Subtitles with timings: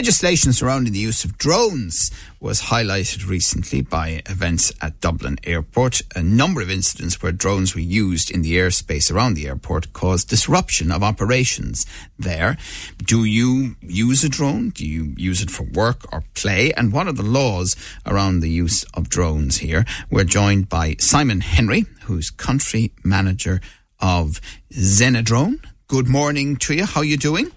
[0.00, 2.10] Legislation surrounding the use of drones
[2.40, 6.00] was highlighted recently by events at Dublin Airport.
[6.16, 10.30] A number of incidents where drones were used in the airspace around the airport caused
[10.30, 11.84] disruption of operations
[12.18, 12.56] there.
[12.96, 14.70] Do you use a drone?
[14.70, 16.72] Do you use it for work or play?
[16.72, 17.76] And what are the laws
[18.06, 19.84] around the use of drones here?
[20.10, 23.60] We're joined by Simon Henry, who's country manager
[23.98, 24.40] of
[24.72, 25.62] Zenadrone.
[25.88, 26.86] Good morning to you.
[26.86, 27.52] How are you doing?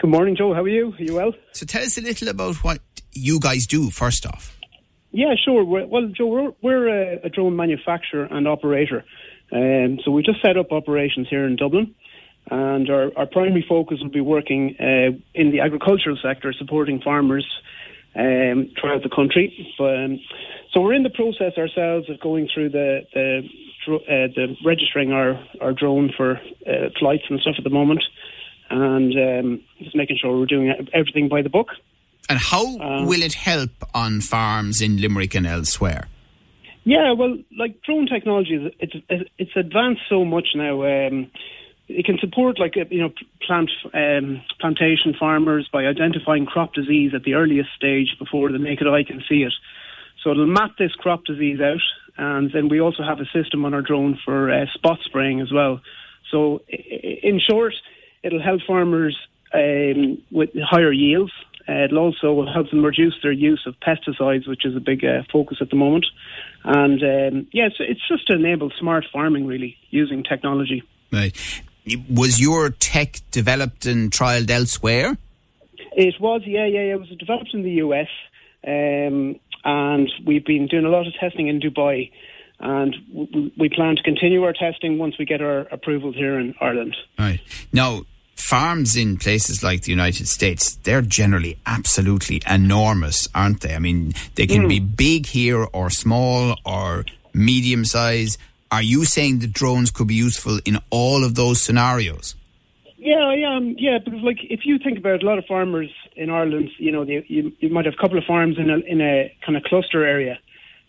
[0.00, 0.54] Good morning, Joe.
[0.54, 0.94] How are you?
[0.98, 1.34] Are you well?
[1.52, 2.78] So tell us a little about what
[3.12, 4.58] you guys do first off.
[5.10, 5.62] Yeah, sure.
[5.62, 9.04] We're, well, Joe, we're, we're a, a, drone manufacturer and operator.
[9.52, 11.94] Um, so we just set up operations here in Dublin.
[12.50, 17.46] And our, our primary focus will be working uh, in the agricultural sector, supporting farmers
[18.16, 19.74] um, throughout the country.
[19.76, 20.18] But, um,
[20.72, 23.40] so we're in the process ourselves of going through the the,
[23.86, 28.02] uh, the registering our, our drone for uh, flights and stuff at the moment
[28.70, 31.68] and um, just making sure we're doing everything by the book.
[32.28, 36.06] And how um, will it help on farms in Limerick and elsewhere?
[36.84, 38.94] Yeah, well, like drone technology, it's
[39.38, 40.82] it's advanced so much now.
[40.82, 41.30] Um,
[41.88, 43.12] it can support like uh, you know
[43.46, 48.86] plant um, plantation farmers by identifying crop disease at the earliest stage before the naked
[48.86, 49.52] eye can see it.
[50.22, 51.82] So it'll map this crop disease out,
[52.16, 55.52] and then we also have a system on our drone for uh, spot spraying as
[55.52, 55.80] well.
[56.30, 57.74] So in short,
[58.22, 59.16] It'll help farmers
[59.54, 61.32] um, with higher yields.
[61.68, 65.22] Uh, it'll also help them reduce their use of pesticides, which is a big uh,
[65.32, 66.06] focus at the moment.
[66.64, 70.82] And um, yeah, it's, it's just to enable smart farming, really, using technology.
[71.12, 71.36] Right.
[72.08, 75.16] Was your tech developed and trialled elsewhere?
[75.92, 76.92] It was, yeah, yeah, yeah.
[76.94, 78.08] It was developed in the US.
[78.66, 82.10] Um, and we've been doing a lot of testing in Dubai
[82.60, 82.94] and
[83.58, 86.94] we plan to continue our testing once we get our approvals here in Ireland.
[87.18, 87.40] Right.
[87.72, 88.02] Now,
[88.50, 93.76] farms in places like the United States, they're generally absolutely enormous, aren't they?
[93.76, 94.68] I mean, they can mm.
[94.68, 98.38] be big here or small or medium size.
[98.72, 102.34] Are you saying the drones could be useful in all of those scenarios?
[102.98, 103.76] Yeah, I am.
[103.78, 103.98] yeah.
[104.04, 107.04] Because like, if you think about it, a lot of farmers in Ireland, you know,
[107.04, 109.62] they, you, you might have a couple of farms in a in a kind of
[109.62, 110.40] cluster area,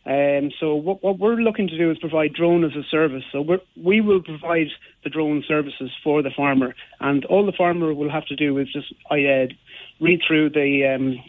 [0.03, 3.23] um, so what, what, we're looking to do is provide drone as a service.
[3.31, 4.67] So we we will provide
[5.03, 8.67] the drone services for the farmer, and all the farmer will have to do is
[8.73, 9.15] just uh,
[9.99, 11.23] read through the um,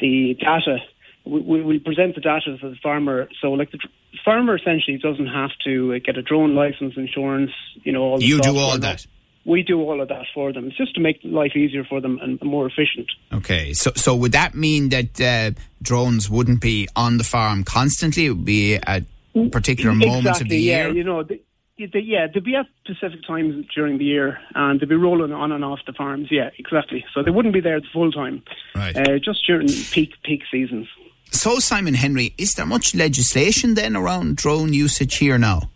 [0.00, 0.78] the data.
[1.24, 3.28] We, we will present the data to the farmer.
[3.40, 3.80] So like the
[4.24, 7.50] farmer essentially doesn't have to uh, get a drone license, insurance,
[7.82, 8.02] you know.
[8.02, 9.04] All you do all that
[9.44, 10.66] we do all of that for them.
[10.66, 13.10] It's just to make life easier for them and more efficient.
[13.32, 18.26] Okay, so so would that mean that uh, drones wouldn't be on the farm constantly?
[18.26, 19.04] It would be at
[19.50, 20.96] particular exactly, moments of the yeah, year.
[20.96, 21.40] You know, the,
[21.78, 25.52] the, yeah, they'd be at specific times during the year, and they'd be rolling on
[25.52, 26.28] and off the farms.
[26.30, 27.04] Yeah, exactly.
[27.14, 28.42] So they wouldn't be there full time,
[28.74, 28.96] right?
[28.96, 30.86] Uh, just during peak peak seasons.
[31.32, 35.70] So, Simon Henry, is there much legislation then around drone usage here now?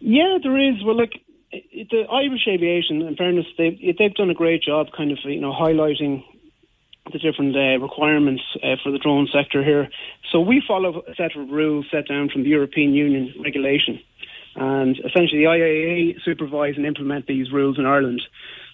[0.00, 0.82] Yeah, there is.
[0.84, 1.10] Well, look,
[1.90, 5.52] the Irish aviation, in fairness, they, they've done a great job, kind of you know
[5.52, 6.24] highlighting
[7.12, 9.88] the different uh, requirements uh, for the drone sector here.
[10.32, 14.00] So we follow a set of rules set down from the European Union regulation,
[14.56, 18.22] and essentially the IAA supervise and implement these rules in Ireland.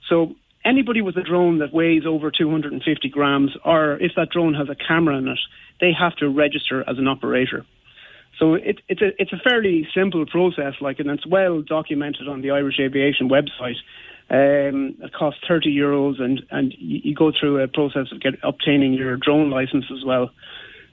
[0.09, 0.35] So
[0.65, 4.75] anybody with a drone that weighs over 250 grams, or if that drone has a
[4.75, 5.39] camera in it,
[5.81, 7.67] they have to register as an operator.
[8.43, 12.41] So it, it's a it's a fairly simple process, like, and it's well documented on
[12.41, 13.77] the Irish Aviation website.
[14.31, 18.95] Um, it costs thirty euros, and and you, go through a process of get, obtaining
[18.95, 20.31] your drone license as well.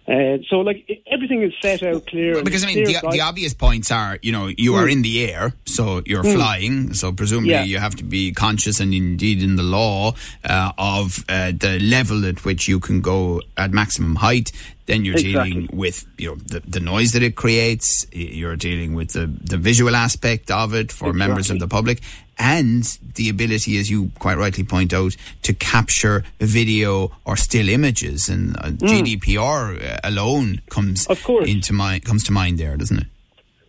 [0.08, 2.44] Uh, so, like everything is set out clear.
[2.44, 4.82] Because I mean, the, the, obvious points are, you know, you mm.
[4.82, 6.34] are in the air, so you're mm.
[6.34, 6.94] flying.
[6.94, 7.64] So presumably, yeah.
[7.64, 12.26] you have to be conscious, and indeed in the law, uh, of uh, the level
[12.26, 14.52] at which you can go at maximum height.
[14.90, 15.52] Then you're exactly.
[15.52, 18.08] dealing with you know the, the noise that it creates.
[18.12, 21.20] You're dealing with the the visual aspect of it for exactly.
[21.20, 22.02] members of the public,
[22.40, 22.84] and
[23.14, 28.30] the ability, as you quite rightly point out, to capture video or still images.
[28.30, 29.20] And uh, mm.
[29.20, 31.48] GDPR uh, alone comes of course.
[31.48, 33.08] into mind comes to mind there, doesn't it?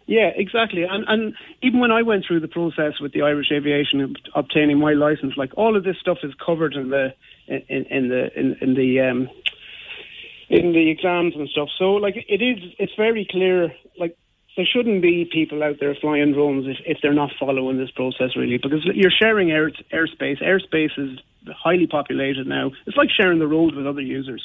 [0.06, 0.84] Yeah, exactly.
[0.84, 4.94] And and even when I went through the process with the Irish Aviation obtaining my
[4.94, 7.14] license, like all of this stuff is covered in the
[7.46, 9.28] in, in the in, in the um,
[10.50, 11.68] in the exams and stuff.
[11.78, 13.72] So like it is, it's very clear.
[13.98, 14.16] Like
[14.56, 18.36] there shouldn't be people out there flying drones if, if they're not following this process
[18.36, 20.42] really, because you're sharing air, airspace.
[20.42, 21.20] Airspace is
[21.56, 22.72] highly populated now.
[22.86, 24.44] It's like sharing the road with other users.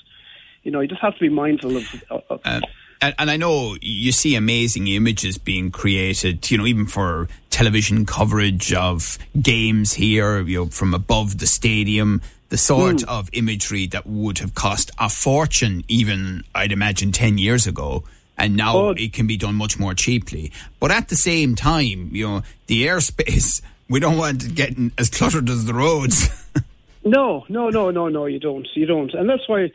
[0.61, 2.03] You know, you just have to be mindful of.
[2.09, 2.61] of uh,
[3.01, 8.05] And, and, I know you see amazing images being created, you know, even for television
[8.05, 12.21] coverage of games here, you know, from above the stadium,
[12.55, 13.07] the sort mm.
[13.09, 18.05] of imagery that would have cost a fortune, even I'd imagine 10 years ago.
[18.37, 18.89] And now oh.
[18.91, 20.53] it can be done much more cheaply.
[20.79, 25.09] But at the same time, you know, the airspace, we don't want it getting as
[25.09, 26.29] cluttered as the roads.
[27.03, 28.65] no, no, no, no, no, you don't.
[28.73, 29.13] You don't.
[29.13, 29.69] And that's why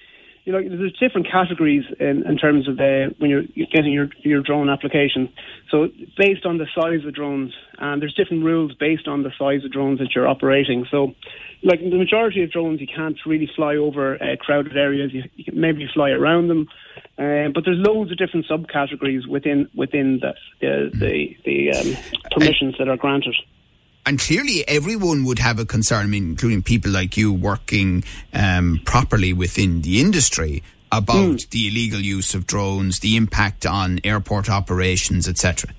[0.45, 4.43] you know, there's different categories in, in terms of the, when you're getting your, your
[4.43, 5.33] drone application.
[5.71, 9.65] So based on the size of drones, and there's different rules based on the size
[9.65, 10.87] of drones that you're operating.
[10.91, 11.15] So,
[11.63, 15.13] like the majority of drones, you can't really fly over uh, crowded areas.
[15.13, 16.69] You, you, can maybe fly around them,
[17.19, 21.97] uh, but there's loads of different subcategories within within the the the, the um,
[22.31, 23.35] permissions that are granted
[24.07, 28.81] and clearly everyone would have a concern, I mean, including people like you working um,
[28.85, 30.63] properly within the industry
[30.93, 31.51] about mm.
[31.51, 35.71] the illegal use of drones, the impact on airport operations, etc.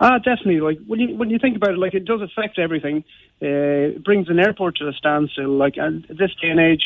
[0.00, 0.60] Ah, definitely.
[0.60, 3.04] Like when you when you think about it, like it does affect everything.
[3.42, 5.50] Uh, it brings an airport to a standstill.
[5.50, 6.84] Like at this day and age,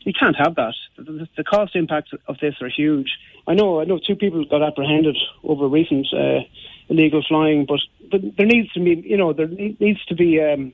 [0.00, 0.74] you can't have that.
[0.96, 3.10] The, the, cost impacts of this are huge.
[3.46, 3.80] I know.
[3.80, 6.40] I know two people got apprehended over recent uh,
[6.88, 10.72] illegal flying, but there needs to be, you know, there needs to be, um,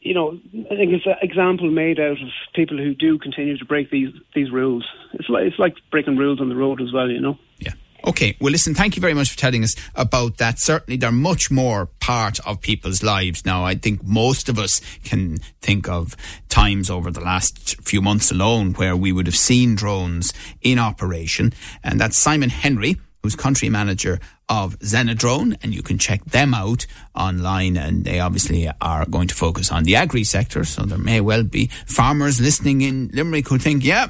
[0.00, 0.38] you know,
[0.70, 4.12] I think it's an example made out of people who do continue to break these
[4.34, 4.86] these rules.
[5.14, 7.38] It's like it's like breaking rules on the road as well, you know.
[7.58, 7.72] Yeah.
[8.06, 8.36] Okay.
[8.38, 10.58] Well, listen, thank you very much for telling us about that.
[10.58, 13.64] Certainly, they're much more part of people's lives now.
[13.64, 16.14] I think most of us can think of
[16.50, 21.54] times over the last few months alone where we would have seen drones in operation.
[21.82, 26.84] And that's Simon Henry, who's country manager of Zenadrone, and you can check them out
[27.14, 27.78] online.
[27.78, 31.42] And they obviously are going to focus on the agri sector, so there may well
[31.42, 34.08] be farmers listening in Limerick who think, yeah,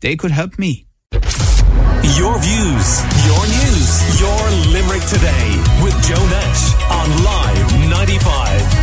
[0.00, 0.86] they could help me.
[2.16, 2.88] Your views,
[3.28, 4.40] your news, your
[4.72, 5.48] Limerick today
[5.84, 8.73] with Joe Nash on Live 95.